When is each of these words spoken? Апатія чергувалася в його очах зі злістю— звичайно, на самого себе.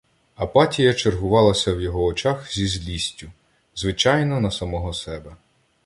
Апатія 0.35 0.93
чергувалася 0.93 1.73
в 1.73 1.81
його 1.81 2.03
очах 2.05 2.53
зі 2.53 2.67
злістю— 2.67 3.31
звичайно, 3.75 4.39
на 4.41 4.51
самого 4.51 4.93
себе. 4.93 5.35